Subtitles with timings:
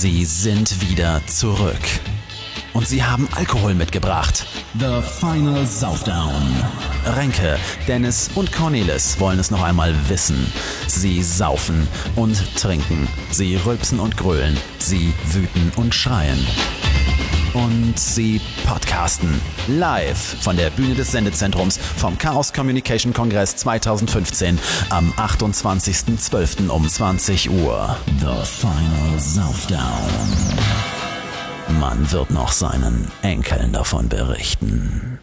[0.00, 1.76] Sie sind wieder zurück.
[2.72, 4.46] Und sie haben Alkohol mitgebracht.
[4.78, 6.40] The Final Southdown.
[7.04, 10.50] Renke, Dennis und Cornelis wollen es noch einmal wissen.
[10.86, 11.86] Sie saufen
[12.16, 13.08] und trinken.
[13.30, 14.56] Sie rülpsen und grölen.
[14.78, 16.46] Sie wüten und schreien.
[17.54, 24.58] Und sie podcasten live von der Bühne des Sendezentrums vom Chaos Communication Kongress 2015
[24.90, 26.68] am 28.12.
[26.68, 27.96] um 20 Uhr.
[28.20, 29.80] The Final Southdown.
[31.80, 35.18] Man wird noch seinen Enkeln davon berichten.